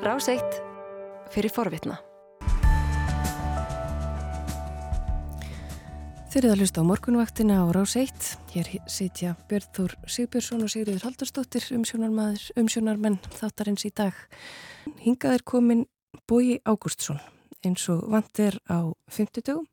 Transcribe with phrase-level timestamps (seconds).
[0.00, 0.40] Rás 1
[1.28, 1.98] fyrir forvitna.
[6.32, 8.30] Þeir eru að hlusta á morgunvaktina á Rás 1.
[8.54, 14.16] Hér sitja Björn Þór Sigbjörnsson og Sigriður Haldarsdóttir umsjónarmenn þáttarins í dag.
[15.04, 15.84] Hingað er komin
[16.24, 17.20] Bói Ágústsson
[17.60, 19.68] eins og vant er á 50 dögum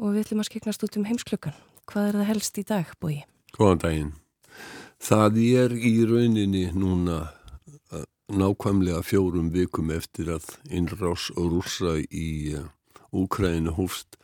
[0.00, 1.60] og við ætlum að skeknast út um heimsklökan.
[1.84, 3.20] Hvað er það helst í dag, Bói?
[3.52, 4.12] Góðan daginn.
[4.96, 7.20] Það er í rauninni núna
[8.32, 12.56] nákvæmlega fjórum vikum eftir að innrás og rúsa í
[13.12, 14.16] Úkræðinu uh, hófst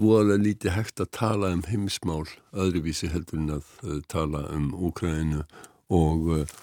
[0.00, 5.44] voðalega lítið hægt að tala um heimsmál öðruvísi heldur en að uh, tala um Úkræðinu
[5.94, 6.54] og uh,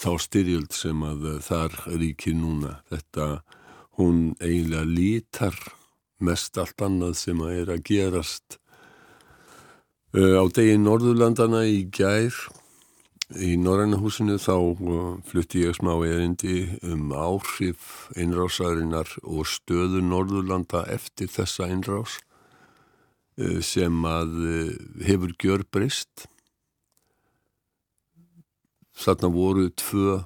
[0.00, 2.78] þá styrjöld sem að uh, þar ríkir núna.
[2.90, 3.28] Þetta
[4.00, 5.58] hún eiginlega lítar
[6.20, 8.56] mest allt annað sem að er að gerast
[10.10, 12.34] á degi Norðurlandana í gær
[13.38, 14.56] í Norrænahúsinu þá
[15.28, 22.18] flutti ég smá erindi um áhrif einrásarinnar og stöðu Norðurlanda eftir þessa einrás
[23.40, 24.72] Eh, sem að eh,
[25.06, 26.26] hefur gjör breyst.
[29.00, 30.18] Þarna voru tvö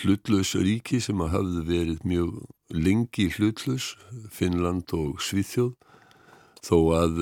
[0.00, 2.38] hlutlaus ríki sem að hafðu verið mjög
[2.72, 3.90] lengi hlutlaus,
[4.32, 5.74] Finnland og Svíþjóð,
[6.64, 7.20] þó að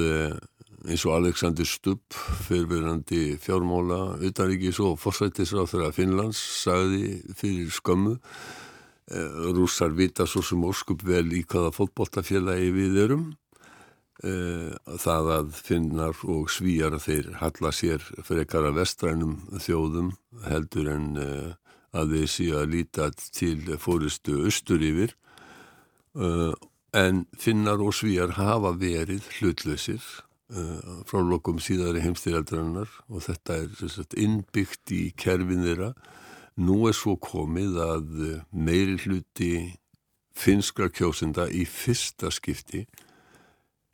[0.88, 2.16] eins og Alexander Stubb,
[2.47, 8.16] fyrirverandi fjármála, utanríkis og fórsættisráð þegar Finnlands sagði fyrir skömmu,
[9.56, 13.30] rússar vita svo sem óskup vel í hvaða fótbolltafélagi við erum.
[14.22, 14.70] Eh,
[15.02, 20.12] það að finnar og svíjar þeir halla sér frekar að vestrænum þjóðum
[20.46, 21.48] heldur en uh,
[21.91, 25.17] að þeir sé að líta til fóristu austur yfir.
[26.14, 26.55] Uh,
[26.94, 30.06] en finnar og svíjar hafa verið hlutlausir
[31.08, 35.92] frá lokum síðari heimstýraldrannar og þetta er innbyggt í kerfin þeirra.
[36.61, 38.11] Nú er svo komið að
[38.53, 39.53] meiri hluti
[40.36, 42.86] finskra kjósenda í fyrsta skipti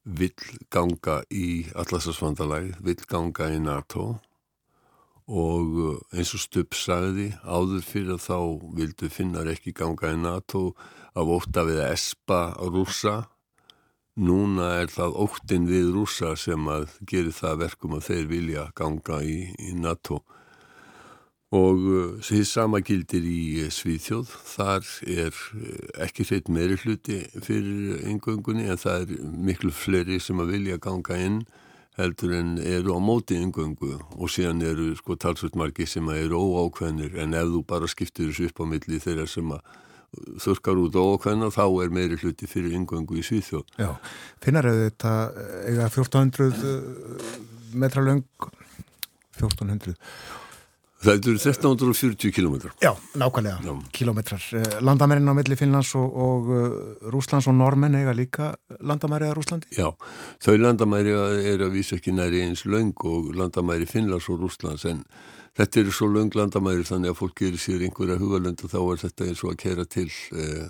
[0.08, 0.32] vill
[0.72, 4.14] ganga í allarsvarsvandalæð, vill ganga í NATO
[5.28, 8.38] og uh, eins og Stubb sagði áður fyrir þá
[8.78, 10.70] vildu finnar ekki ganga í NATO
[11.12, 13.18] af óta við að espa rúsa
[14.18, 19.22] núna er það óttin við rúsa sem að gerir það verkum að þeir vilja ganga
[19.22, 20.22] í, í NATO.
[21.54, 21.78] Og
[22.26, 24.34] því uh, sama gildir í uh, Svíþjóð.
[24.50, 30.42] Þar er uh, ekki hreitt meiri hluti fyrir yngöngunni en það er miklu fleiri sem
[30.44, 31.40] að vilja ganga inn
[31.98, 37.16] heldur en eru á móti yngöngu og síðan eru sko talsvöldmarki sem að eru óákveðnir.
[37.22, 39.64] En ef þú bara skiptir þessu upp á milli þeirra sem að
[40.40, 43.92] þurkar út óákveðna þá er meiri hluti fyrir yngöngu í Svíþjóð Já,
[44.44, 45.14] finnar þau þetta
[45.68, 48.24] eiga 1400 metra löng
[49.38, 49.94] 1400
[50.98, 52.72] Það eru 1340 kilometrar.
[52.82, 53.74] Já, nákvæmlega, Já.
[53.94, 54.42] kilometrar.
[54.58, 56.48] Eh, landamærin á milli Finnlands og, og
[57.14, 59.70] Rúslands og Normen eiga líka landamæri að Rúslandi?
[59.78, 59.92] Já,
[60.42, 61.14] þau landamæri
[61.54, 65.04] er að vísa ekki næri eins laung og landamæri Finnlands og Rúslands en
[65.58, 69.02] þetta eru svo laung landamæri þannig að fólk gerir sér einhverja hugalönd og þá er
[69.06, 70.68] þetta eins og að kera til uh,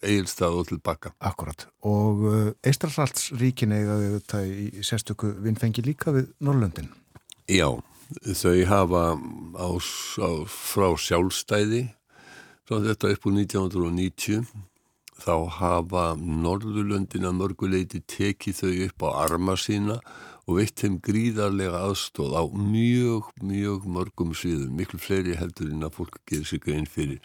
[0.00, 1.12] eigilstað og tilbaka.
[1.20, 1.66] Akkurat.
[1.88, 6.90] Og uh, Eistralsaltsríkin eiga þetta í sérstöku vinnfengi líka við Norrlöndin?
[7.50, 7.68] Já
[8.10, 9.04] þau hafa
[9.54, 11.84] á, á, frá sjálfstæði
[12.66, 14.50] frá þetta upp úr 1990
[15.20, 20.04] þá hafa Norðurlöndina mörguleiti tekið þau upp á arma sína og
[20.48, 26.20] veitt þeim gríðarlega aðstóð á mjög, mjög mörgum sviðum, miklu fleiri heldur en að fólk
[26.26, 27.20] gerir sig grein fyrir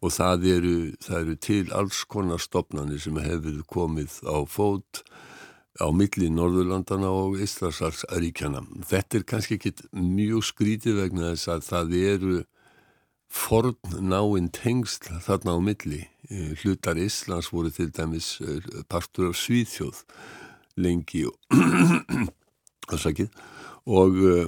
[0.00, 5.04] og það eru, það eru til alls konar stopnarnir sem hefur komið á fót
[5.76, 8.62] á milli Norðurlandana og Íslandsarríkjana.
[8.88, 12.36] Þetta er kannski ekki mjög skrítið vegna þess að það eru
[13.28, 13.76] forn
[14.08, 16.06] náinn tengsl þarna á milli.
[16.30, 20.02] Eh, hlutar Íslands voru til dæmis eh, partur af Svíðþjóð
[20.80, 21.36] lengi og,
[23.86, 24.46] og uh,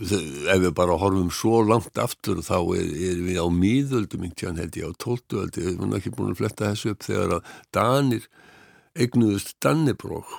[0.00, 4.86] ef við bara horfum svo langt aftur þá er, er við á míðöldum held ég
[4.88, 8.28] á tóltuöldi, við erum ekki búin að fletta þessu upp þegar að Danir
[8.96, 10.38] eignuðust Dannibrók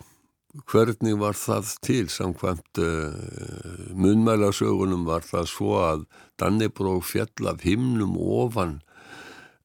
[0.67, 2.05] hvernig var það til?
[2.11, 6.07] Samkvæmt uh, munmælasögunum var það svo að
[6.41, 8.79] Dannibrók fjall af himnum ofan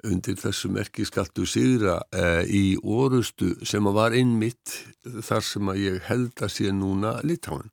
[0.06, 6.42] undir þessu merkiskattu sigra uh, í orustu sem var innmitt þar sem að ég held
[6.42, 7.70] að sé núna Litáin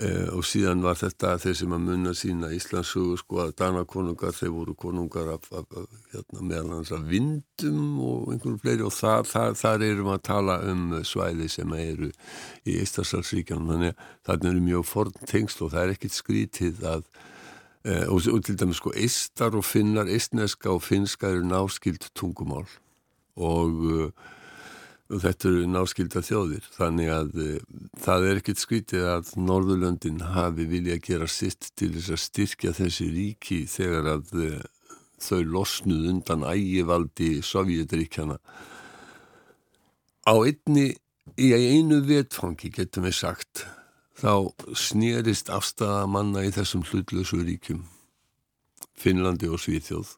[0.00, 4.52] Uh, og síðan var þetta þeir sem að munna sína Íslandsugur sko að Danakonungar þeir
[4.54, 9.28] voru konungar af, af, af hérna, meðal hans af vindum og einhverju fleiri og þar,
[9.28, 12.08] þar, þar erum að tala um svæði sem eru
[12.64, 17.04] í Íslandshalsríkjanum þannig að það eru mjög forn tengst og það er ekkit skrítið að
[17.04, 17.29] eh,
[17.84, 22.68] og, og til dæmis sko eistar og finnar, eistneska og finska eru náskild tungumál.
[23.40, 24.10] Og uh,
[25.08, 26.66] þetta eru náskilda þjóðir.
[26.76, 27.54] Þannig að uh,
[28.04, 32.76] það er ekkit skvítið að Norðurlöndin hafi vilja að gera sitt til þess að styrkja
[32.82, 34.36] þessi ríki þegar að
[35.20, 38.38] þau losnuð undan ægivaldi Sovjetríkjana
[40.24, 40.92] á einni
[41.40, 43.64] í einu vetfangi getum við sagt
[44.20, 47.86] þá snýrist afstæða manna í þessum hlutlösu ríkjum
[49.00, 50.12] Finnlandi og Svíþjóð.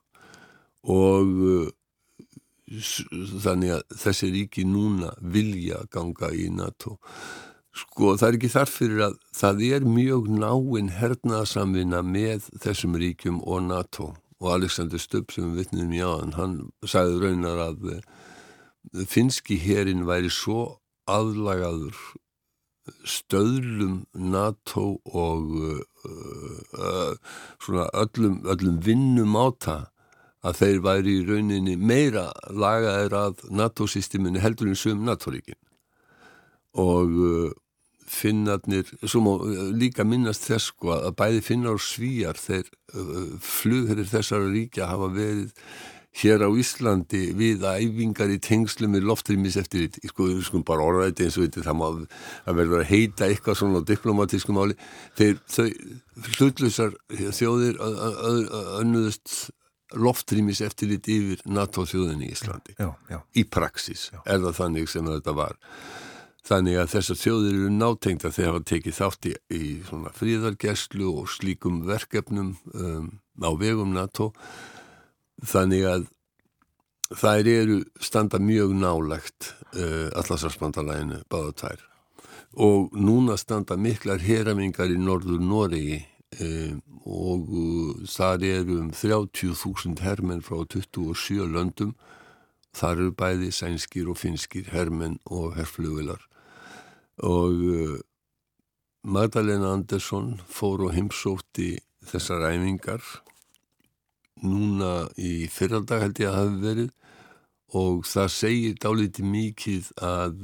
[0.91, 1.71] Og uh,
[3.45, 6.99] þannig að þessi ríki núna vilja ganga í NATO.
[7.73, 13.41] Sko það er ekki þarf fyrir að það er mjög náinn hernaðsamvinna með þessum ríkjum
[13.47, 14.11] og NATO.
[14.43, 18.03] Og Alexander Stubb sem við vittnum aðan hann sagði raunar að uh,
[19.07, 21.95] finski herin væri svo aðlagaður
[23.07, 25.81] stöðlum NATO og uh,
[26.79, 29.93] uh, öllum, öllum vinnum áta
[30.43, 35.59] að þeir væri í rauninni meira lagaðir að NATO-systeminni heldur en sögum NATO-ríkin.
[36.75, 37.53] Og uh,
[38.13, 39.33] finnarnir, svo má
[39.79, 45.13] líka minnast þess sko að bæði finnar og svíjar þeir uh, flugherrir þessara ríkja hafa
[45.15, 45.55] verið
[46.21, 51.09] hér á Íslandi við æfingar í tengslu með loftrýmis eftir sko, við skulum bara orða
[51.09, 54.77] þetta eins og þetta það má að verða að heita eitthvað svona á diplomatísku máli.
[55.17, 55.67] Þeir þau
[56.37, 56.95] hlutlusar
[57.39, 57.81] þjóðir
[58.83, 59.37] önnuðust
[59.93, 62.77] loftrýmis eftirlit yfir NATO þjóðinni í Íslandi.
[62.79, 63.19] Já, já.
[63.37, 64.21] í praxis já.
[64.25, 65.57] er það þannig sem þetta var.
[66.43, 71.11] Þannig að þessar þjóðir eru nátengt að þeir hafa tekið þátt í, í svona fríðargeslu
[71.23, 74.33] og slíkum verkefnum um, á vegum NATO
[75.41, 76.07] þannig að
[77.19, 81.85] þær eru standa mjög nálagt uh, allarsvarsbandalæginu báða tvær.
[82.53, 86.01] Og núna standa miklar heramingar í norður Noregi
[86.41, 86.75] uh,
[87.05, 91.97] og uh, þar eru um 30.000 hermenn frá 27 löndum.
[92.73, 96.23] Þar eru bæði sænskir og finskir hermenn og herflugular
[97.23, 98.01] og
[99.03, 101.75] Magdalena Andersson fór og heimsótti
[102.07, 103.03] þessar æfingar
[104.41, 106.91] núna í fyrrandag held ég að hafi verið.
[107.73, 110.41] Og það segir dálítið mikið að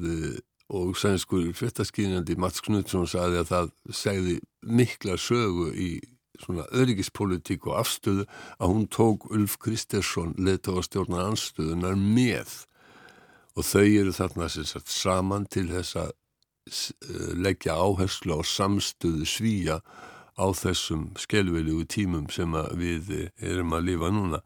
[0.69, 4.35] og sænskur fyrtaskýrjandi Mats Knudsson saði að það segði
[4.69, 5.91] mikla sögu í
[6.39, 8.27] svona öryggispolitík og afstöðu
[8.59, 12.53] að hún tók Ulf Kristersson leta á stjórnar anstöðunar með.
[13.57, 16.13] Og þau eru þarna sagt, saman til þess að
[17.41, 19.81] leggja áherslu á samstöðu svíja
[20.39, 24.41] á þessum skelveligu tímum sem við eh, erum að lifa núna.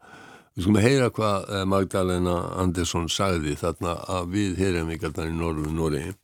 [0.53, 5.37] Við skulum að heyra hvað eh, Magdalena Andersson sagði þarna að við heyrum ykkarna i
[5.37, 6.15] norr Norge.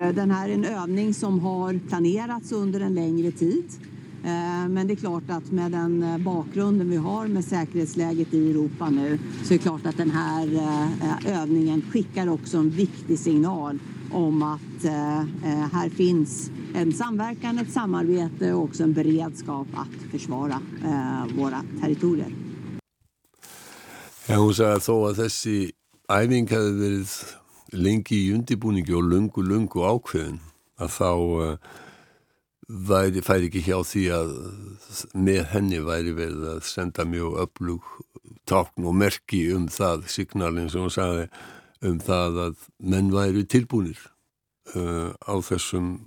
[0.00, 3.78] Eh, den här är en övning som har planerats under en längre tid.
[4.68, 9.18] Men det är klart att med den bakgrunden vi har med säkerhetsläget i Europa nu
[9.44, 10.48] så är det klart att den här
[11.26, 13.78] övningen skickar också en viktig signal
[14.12, 14.84] om att
[15.72, 22.32] här finns en samverkan, ett samarbete och också en beredskap att försvara eh, våra territorier.
[24.28, 25.52] Já, hún sagði að þó að þessi
[26.12, 27.12] æfing hefði verið
[27.80, 30.42] lengi í undibúningi og lungu, lungu ákveðin
[30.76, 31.54] að þá uh,
[32.68, 34.34] væri, færi ekki hjá því að
[35.16, 37.88] með henni væri verið að senda mjög öflug
[38.48, 41.24] tákn og merki um það, signalin sem hún sagði
[41.82, 44.00] um það að menn væri tilbúinir
[44.74, 45.98] uh, á þessum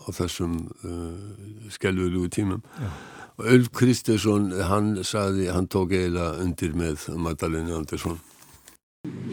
[0.00, 2.90] á þessum uh, skelvölugu tímum Já.
[3.36, 8.20] og Ulf Kristersson han saði, han tók eiginlega undir med Magdalena Andersson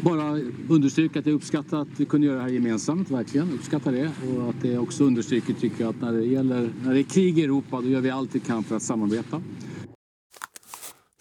[0.04, 0.40] Bara
[0.70, 4.50] understryka att jag uppskattar att vi kunde göra det här gemensamt, verkligen uppskattar det och
[4.50, 7.44] att det också understryker tycker jag att när det gäller, när det är krig i
[7.44, 9.42] Europa då gör vi allt vi kan för att samarbeta.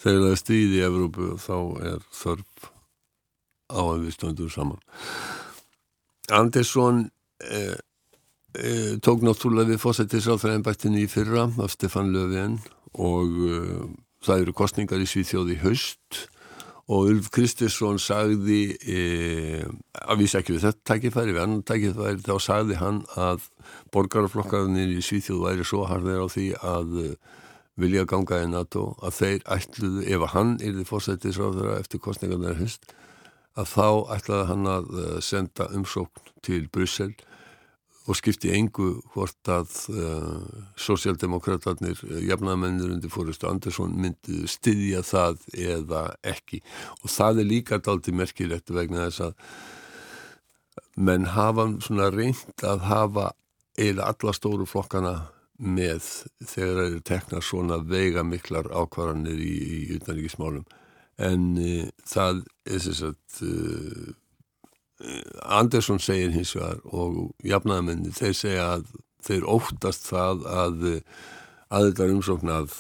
[0.07, 2.67] Þegar það er stríð í Evrópu þá er þörf
[3.71, 4.81] á að við stöndum saman.
[6.35, 7.05] Andersson
[7.43, 7.77] eh,
[8.57, 12.59] e, tók náttúrulega við fósættisráþræðinbættinu í fyrra af Stefan Löfven
[12.95, 13.61] og e,
[14.27, 16.27] það eru kostningar í Svíþjóði haust
[16.87, 19.01] og Ulf Kristersson sagði e,
[20.07, 23.49] að við sækjum við þetta tækifæri, við annan tækifæri þá sagði hann að
[23.95, 27.09] borgarflokkarnir í Svíþjóð væri svo harðir á því að e,
[27.77, 32.87] vilja ganga í NATO að þeir ætluðu, ef hann er því fósættisráþræða eftir kostningarnar haust
[33.57, 37.15] að þá ætlaði hann að e, senda umsókn til Bryssel
[38.07, 40.43] og skipti engu hvort að uh,
[40.79, 46.61] sósjaldemokraterna, uh, jafnamennir undir fórustu Andersson myndi styðja það eða ekki.
[47.03, 49.35] Og það er líka daldi merkilegt vegna þess að
[50.97, 53.27] menn hafa svona reynd að hafa
[53.77, 55.17] eða alla stóru flokkana
[55.59, 56.07] með
[56.45, 60.67] þegar það eru tekna svona veiga miklar ákvarðanir í, í utanríkismálum
[61.23, 64.15] en uh, það er þess að uh,
[65.59, 68.87] Andersson segir hins vegar og jafnaðamenni þeir segja að
[69.27, 70.85] þeir óttast það að
[71.69, 72.77] aðeinsar umsóknað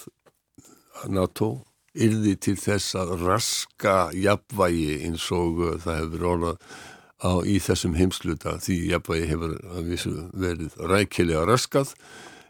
[1.12, 1.50] NATO
[1.96, 6.56] yrði til þess að raska jafnvægi eins og það hefur orðað
[7.24, 9.54] á, í þessum heimsluta því jafnvægi hefur
[10.36, 11.94] verið rækilega raskað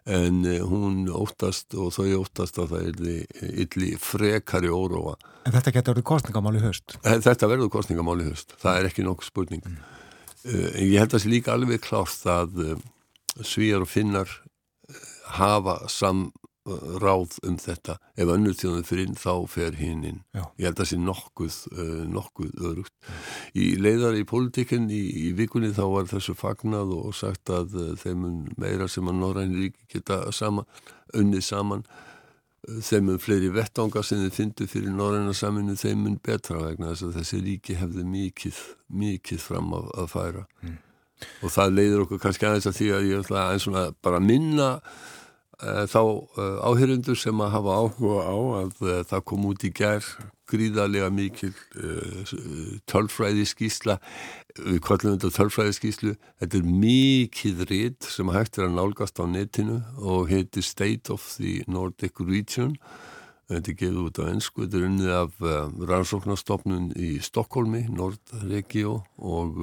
[0.06, 5.16] en eh, hún óttast og þau óttast að það er ylli frekari óróa.
[5.46, 6.96] En þetta getur verið kostningamáli höst?
[7.02, 9.66] Eh, þetta verður kostningamáli höst, það er ekki nokkuð spurning.
[9.66, 9.78] Mm.
[10.46, 12.74] Uh, ég held að það sé líka alveg klárt að uh,
[13.42, 14.30] svíjar og finnar
[15.34, 16.28] hafa sam
[16.66, 17.96] ráð um þetta.
[18.18, 20.18] Ef önnur þjóðum fyrir inn þá fer hinn inn.
[20.34, 23.12] Ég held að það sé nokkuð uh, nokkuð öðrugt
[23.54, 27.92] í leiðar í pólitikinn í, í vikunni þá var þessu fagnað og sagt að uh,
[28.00, 28.26] þeim
[28.58, 30.66] meira sem að Norræni ríki geta sama,
[31.14, 31.84] unnið saman.
[32.66, 36.94] Uh, þeim um fleiri vettanga sem þið fyndu fyrir Norræna saminu þeim mun betra vegna
[36.94, 40.48] þess að þessi ríki hefði mikið mikið fram að, að færa.
[40.64, 40.82] Mm.
[41.40, 44.18] og það leiður okkur kannski aðeins að því að ég ætla að eins og bara
[44.20, 45.15] minna Eh,
[45.56, 46.00] þá
[46.36, 50.10] eh, áhyrundur sem að hafa áhuga á að eh, það kom út í gerð
[50.46, 51.50] gríðarlega mikil
[52.86, 53.96] tölfræði skísla
[54.54, 59.26] við kvallum þetta tölfræði skíslu þetta er mikið ritt sem hægt er að nálgast á
[59.26, 62.76] netinu og heitir State of the Nordic Region
[63.50, 65.44] þetta er gefið út á ennsku þetta er unnið af
[65.92, 69.60] rannsóknarstofnun í Stokkólmi, Nordregio og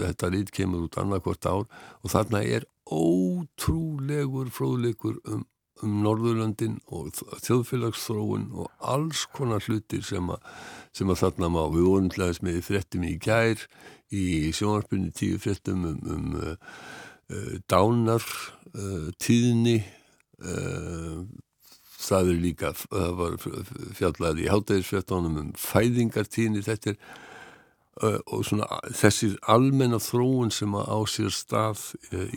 [0.00, 5.44] þetta ritt kemur út annarkvort ár og þarna er ótrúlegur fróðleikur um,
[5.84, 7.12] um Norðurlandin og
[7.44, 10.42] þjóðfélagsþróun og alls konar hlutir sem að,
[10.96, 11.60] sem að þarna má.
[11.72, 13.62] Við vorum hlæðis með frettum í gær
[14.10, 14.24] í
[14.56, 16.56] sjónarpunni tíu frettum um, um uh,
[17.30, 18.26] uh, dánar
[18.74, 19.78] uh, tíðni
[20.42, 21.22] uh,
[22.00, 23.40] það er líka það var
[23.98, 27.02] fjallar í hátæðisfrettunum um fæðingartíðni þetta er
[28.00, 28.64] og svona
[28.96, 31.82] þessir almenna þróun sem á sér stað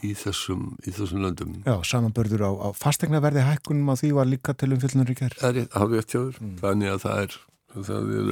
[0.03, 1.53] í þessum, í þessum löndum.
[1.63, 5.61] Já, samanbörður á, á fastegnaverði hækkunum að því var líka til umfylgjunar í gerð Það
[5.61, 6.55] er hafið eftir jáður, mm.
[6.65, 7.37] þannig að það er
[7.73, 8.31] það er,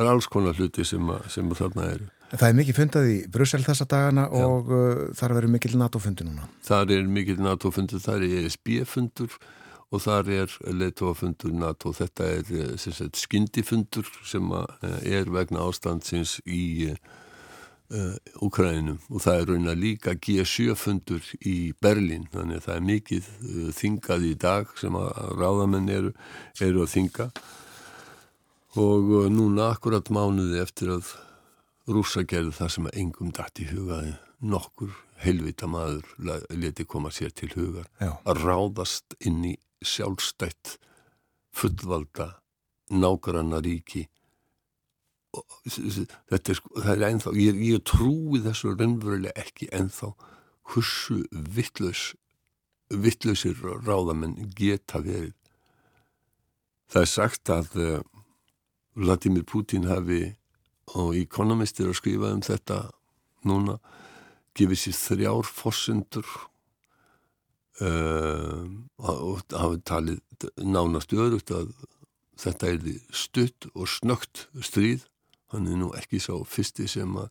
[0.00, 2.08] er alls konar hluti sem, að, sem að þarna eru.
[2.34, 4.46] Það er mikið fundað í Brussel þessa dagana Já.
[4.48, 6.48] og uh, þar verður mikil NATO-fundur núna.
[6.66, 9.36] Það er mikil NATO-fundur, það er ESB-fundur
[9.94, 16.38] og þar er leittóafundur NATO, þetta er eh, sagt, skindifundur sem eh, er vegna ástandsins
[16.44, 16.96] í uh,
[17.94, 22.88] eh, Ukrænum og það er raun að líka G7-fundur í Berlin, þannig að það er
[22.90, 26.14] mikið uh, þingað í dag sem að ráðamenn eru,
[26.64, 27.30] eru að þinga.
[28.82, 31.12] Og núna akkurat mánuði eftir að
[31.86, 36.06] rúsa gerði það sem engum dætt í hugaði nokkur helvita maður
[36.50, 38.16] leti koma sér til hugar Já.
[38.24, 40.78] að ráðast inn í sjálfstætt
[41.54, 42.34] fullvalda
[42.90, 44.08] nágranna ríki
[45.34, 50.12] þetta er sko, það er ennþá ég, ég trúi þessu raunverulega ekki ennþá
[50.70, 51.22] hversu
[51.56, 52.12] vittlaus
[52.90, 55.34] vittlausir ráðamenn geta verið
[56.92, 58.00] það er sagt að uh,
[58.94, 60.36] Vladimir Putin hafi
[60.94, 62.78] og Economist er að skrifa um þetta
[63.48, 63.78] núna
[64.54, 66.28] gefið sér þrjár fossendur
[67.82, 68.66] uh,
[69.02, 70.20] og hafi talið
[70.62, 71.72] nánast örugt að
[72.40, 75.06] þetta er því stutt og snögt stríð.
[75.52, 77.30] Hann er nú ekki sá fyrsti sem að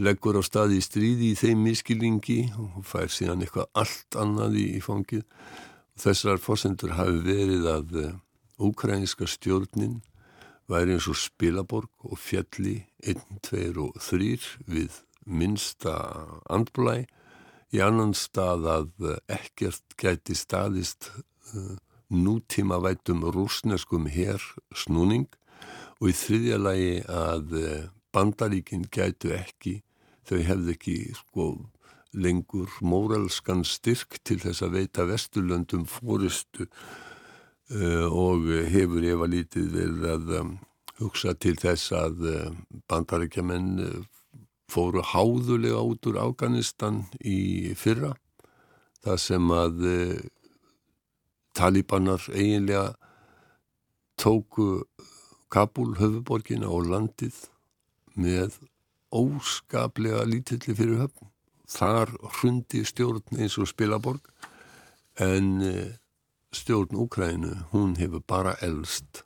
[0.00, 4.66] leggur á staði í stríði í þeim miskilningi og fær síðan eitthvað allt annað í,
[4.78, 5.26] í fangið.
[6.00, 8.14] Þessar fórsendur hafi verið að uh,
[8.60, 10.00] úkrænska stjórnin
[10.70, 14.36] væri eins og spilaborg og fjalli 1, 2 og 3
[14.70, 15.94] við minsta
[16.50, 17.04] andblæ
[17.74, 21.10] í annan stað að eh, ekkert gæti staðist
[21.54, 21.76] uh,
[22.10, 24.42] nútíma vætum rúsneskum hér
[24.74, 25.28] snúning
[26.00, 27.84] og í þriðja lagi að uh,
[28.14, 29.80] bandaríkinn gætu ekki,
[30.26, 31.50] þau hefðu ekki sko
[32.10, 40.08] lengur móralskan styrk til þess að veita vesturlöndum fórustu uh, og hefur efa lítið verið
[40.16, 40.34] að
[41.00, 42.18] hugsa til þess að
[42.90, 43.78] bandaríkjaman
[44.70, 48.14] fóru háðulega út úr Afganistan í fyrra
[49.04, 50.00] það sem að e,
[51.56, 52.90] talibanar eiginlega
[54.20, 54.84] tóku
[55.50, 57.38] Kabul höfuborgina og landið
[58.14, 58.60] með
[59.10, 61.30] óskaplega lítilli fyrir höfn.
[61.70, 64.30] Þar hrundi stjórn eins og spilaborg
[65.18, 65.74] en e,
[66.54, 69.24] stjórn Úkrænu hún hefur bara elst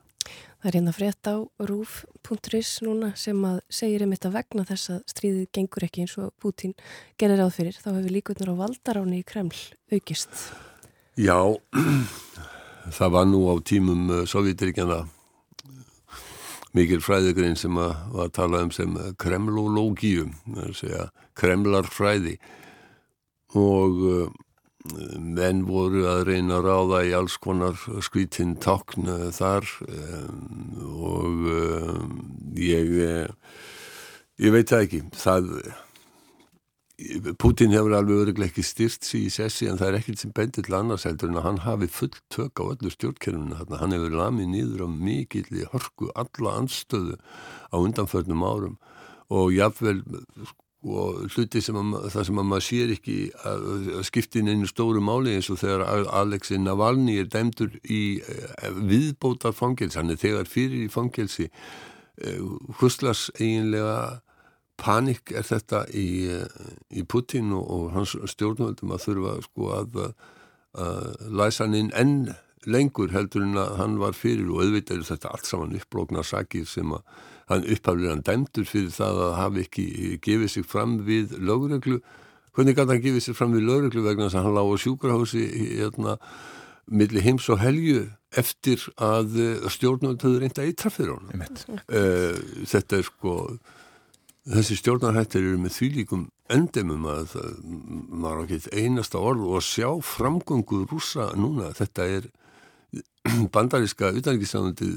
[0.65, 5.03] Það er hérna frétt á rúf.is núna sem að segir einmitt að vegna þess að
[5.13, 6.73] stríðið gengur ekki eins og Putin
[7.21, 7.77] gerir áð fyrir.
[7.77, 9.59] Þá hefur líkunar á valdaráni í Kreml
[9.93, 10.33] aukist.
[11.21, 11.37] Já,
[12.97, 15.03] það var nú á tímum uh, Sovjetríkjana
[16.73, 17.93] mikil fræðigrinn sem að,
[18.25, 21.07] að tala um sem kremlológíu, það er að segja
[21.37, 22.39] kremlarfræði
[23.53, 24.25] og uh,
[24.85, 30.43] menn voru að reyna að ráða í alls konar skvítinn tákn uh, þar um,
[30.85, 32.19] og um,
[32.59, 32.93] ég
[34.37, 35.03] ég veit það ekki.
[35.17, 35.51] Það
[37.43, 40.63] Putin hefur alveg öruglega ekki styrt sér í sessi en það er ekkert sem bendir
[40.63, 44.53] til annars heldur en að hann hafi fullt tök á öllu stjórnkerfinu hann hefur lamið
[44.53, 47.17] nýður á mikill hörku alla anstöðu
[47.75, 48.77] á undanförnum árum
[49.27, 50.05] og jáfnvel
[50.85, 53.17] og hluti sem að, það sem að maður sér ekki
[53.49, 53.65] að,
[53.99, 59.57] að skiptin einu stóru máli eins og þegar Alexei Navalny er dæmdur í eh, viðbótar
[59.57, 62.39] fangelsi, hann er þegar fyrir í fangelsi eh,
[62.81, 64.21] huslas eiginlega
[64.81, 66.07] panik er þetta í,
[66.91, 70.01] í Putin og, og hans stjórnvöldum að þurfa sko að,
[70.75, 72.17] að læsa hann inn enn
[72.67, 76.67] lengur heldur en að hann var fyrir og auðvitað er þetta allt saman uppblóknar sakir
[76.69, 77.05] sem að
[77.51, 79.87] hann upphaflir hann dæmdur fyrir það að hafi ekki
[80.25, 82.01] gefið sig fram við lögreglu.
[82.55, 84.05] Hvernig gæti hann gefið sig fram við lögreglu?
[84.07, 85.45] Vegna þess að hann lág á sjúkrahósi
[85.79, 86.19] hérna
[86.85, 88.05] milli heims og helju
[88.37, 89.39] eftir að
[89.73, 91.47] stjórnvöld höfður reynda eitthvað fyrir honum.
[91.89, 93.35] Uh, þetta er sko
[94.45, 97.53] þessi stjórnarhættir eru með þýlíkum endemum að það,
[98.21, 102.29] á ekki einasta orð og sjá framgöngu rúsa núna, þetta er
[103.55, 104.91] bandaríska utanrikiðsánandi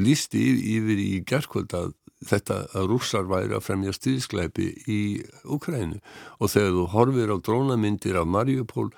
[0.00, 0.42] lísti
[0.76, 1.92] yfir í gerðkvöld að
[2.24, 5.00] þetta að rússar væri að fremja styrskleipi í
[5.44, 5.98] Ukrænu
[6.38, 8.90] og þegar þú horfir á drónamyndir af Mariupol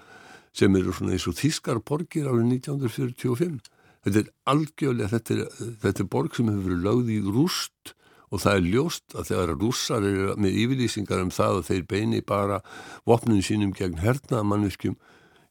[0.56, 3.58] sem eru svona eins og þískar borgir árið 1945
[4.06, 7.94] þetta er algjörlega, þetta er, þetta er borg sem hefur verið lögð í rúst
[8.30, 12.22] og það er ljóst að þegar rússar eru með yfirlýsingar um það að þeir beini
[12.26, 12.60] bara
[13.06, 14.96] vopnum sínum gegn hernaðamannvirkjum,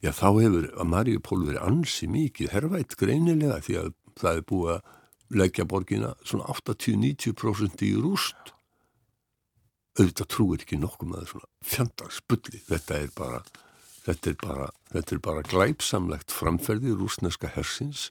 [0.06, 4.74] já þá hefur að Mariupól verið ansi mikið herrvætt greinilega því að það er búið
[4.76, 4.92] að
[5.42, 8.52] leggja borgina svona 80-90% í rúst
[9.96, 13.40] auðvitað trúir ekki nokkuð með svona fjandagsbulli, þetta er bara
[14.06, 18.10] þetta er bara, þetta er bara glæpsamlegt framferði rúsneska hersins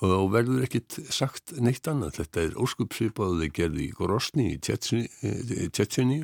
[0.00, 2.20] og verður ekkit sagt neitt annað.
[2.20, 6.22] Þetta er óskupsvipaðu þeir gerði í Gorosni í Tjetsinni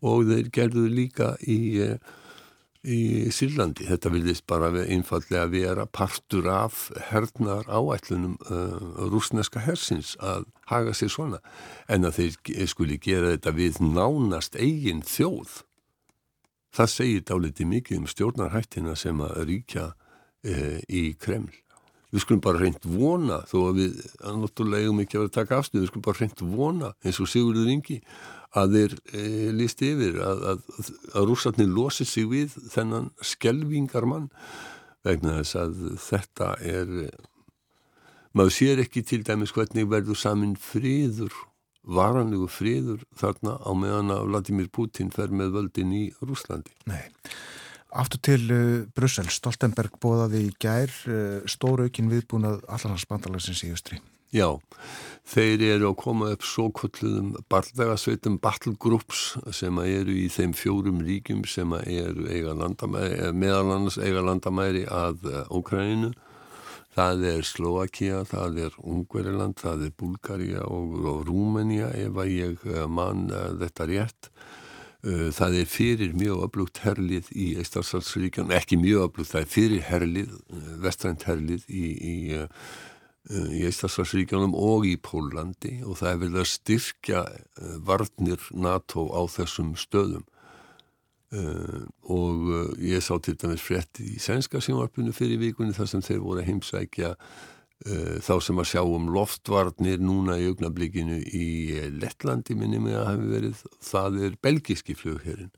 [0.00, 1.58] og þeir gerðu líka í,
[2.82, 3.86] í Sýrlandi.
[3.86, 11.12] Þetta vilðist bara einfallega vera partur af hernar áætlunum uh, rúsneska hersins að haga sér
[11.14, 11.42] svona.
[11.88, 15.62] En að þeir skuli gera þetta við nánast eigin þjóð.
[16.72, 21.52] Það segir dáliti mikið um stjórnarhættina sem að ríkja uh, í Kreml
[22.12, 25.82] við skulum bara reynd vona þó að við eigum ekki að vera að taka afsnið,
[25.82, 27.98] við skulum bara reynd vona eins og Sigurður Ingi
[28.52, 29.22] að þeir e,
[29.56, 34.28] líst yfir að, að, að rússatni losi sig við þennan skelvingar mann
[35.06, 36.92] vegna þess að þetta er
[38.36, 41.32] maður sér ekki til dæmis hvernig verður samin friður
[41.82, 47.08] varanlegu friður þarna á meðan að Vladimir Putin fer með völdin í Rúslandi Nei
[47.92, 54.00] Aftur til uh, Brussel, Stoltenberg bóðaði í gær uh, stóru aukin viðbúnað allarsbandalagsins í Östri.
[54.32, 54.46] Já,
[55.28, 61.02] þeir eru að koma upp svo kulluðum bardagasveitum battle groups sem eru í þeim fjórum
[61.04, 66.14] ríkjum sem eru eh, meðal annars eiga landamæri að Ókræninu.
[66.96, 72.66] Það er Slovakia, það er Ungveriland, það er Bulgaria og, og Rúmenia ef að ég
[72.88, 74.32] man uh, þetta rétt
[75.02, 80.34] það er fyrir mjög öflugt herlið í Eistarsalsríkjum, ekki mjög öflugt, það er fyrir herlið,
[80.54, 82.76] uh, vestrænt herlið í, í, uh,
[83.50, 87.24] í Eistarsalsríkjunum og í Pólandi og það er vel að styrkja
[87.86, 90.26] varnir NATO á þessum stöðum.
[91.32, 96.42] Og ég sá til dæmis frétt í sænska sjónvarpinu fyrir vikunni þar sem þeir voru
[96.42, 97.51] að heimsækja Eh,
[98.22, 101.46] þá sem að sjá um loftvarnir núna í augnablikinu í
[101.98, 105.50] Lettlandi minni mig að hafi verið það er belgiski flugherrin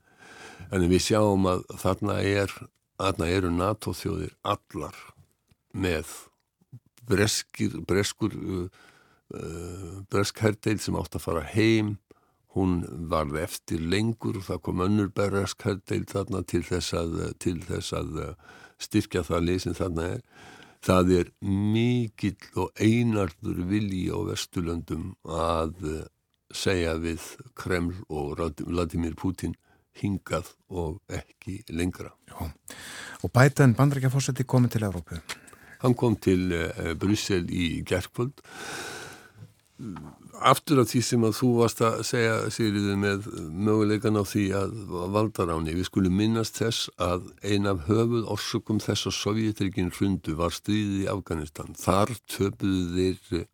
[0.72, 2.54] en við sjáum að þarna er
[2.98, 4.96] þarna eru NATO þjóðir allar
[5.74, 6.10] með
[7.08, 8.64] breskir, breskur uh,
[9.34, 11.96] uh, breskherdeil sem átt að fara heim.
[12.54, 17.96] Hún varði eftir lengur og það kom önnur breskherdeil þarna til þess að, til þess
[17.98, 18.20] að
[18.82, 20.22] styrkja það leysin þarna er
[20.84, 26.02] það er mikill og einarður vilji á Vesturlöndum að eh,
[26.54, 27.24] segja við
[27.58, 29.56] Kreml og Vladimir Putin
[29.98, 32.12] hingað og ekki lengra.
[32.28, 32.50] Já.
[33.22, 35.20] Og bætan bandrækjafósetti komið til Evrópu?
[35.84, 38.40] Hann kom til uh, Bryssel í gerðkvöld.
[40.44, 43.26] Aftur af því sem að þú varst að segja Sigriði með
[43.66, 44.76] möguleikan á því að
[45.14, 50.54] valdaráni, við skulum minnast þess að ein af höfuð orsökum þess að Sovjetrikinn hrundu var
[50.54, 51.76] stríðið í Afganistan.
[51.78, 53.46] Þar töpuðu þeir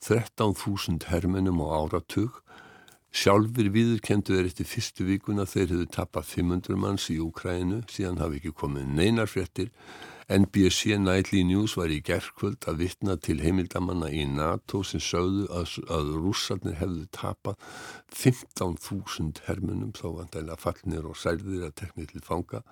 [0.00, 2.40] 13.000 hermenum á áratug.
[3.10, 8.38] Sjálfur viðurkendu þeir eftir fyrstu vikuna þeir hefðu tappað 500 manns í Úkrænu síðan hafi
[8.38, 9.72] ekki komið neinar fréttir
[10.30, 15.72] NBC Nightly News var í gerðkvöld að vittna til heimildamanna í NATO sem sögðu að,
[15.90, 17.58] að rússarnir hefðu tapað
[18.14, 22.62] 15.000 hermunum þá vandægilega fallnir og særðir að tekni til fanga.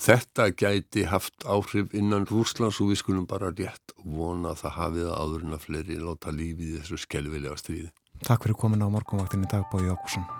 [0.00, 5.14] Þetta gæti haft áhrif innan Rúslands og við skulum bara rétt vona að það hafið
[5.14, 7.90] áður en að fleiri láta lífið í þessu skelvilega stríði.
[8.24, 10.24] Takk fyrir komin á morgunvaktinni dag Bói Ákusson.
[10.24, 10.39] Þú